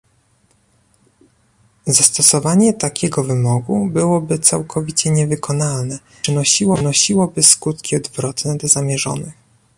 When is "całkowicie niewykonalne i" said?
4.39-6.21